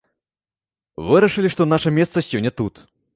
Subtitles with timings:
[1.09, 2.83] Вырашылі, што наша месца сёння тут.